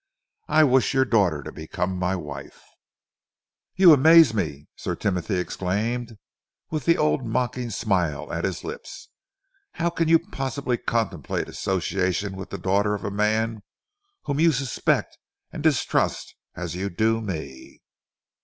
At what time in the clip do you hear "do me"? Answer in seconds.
16.89-17.83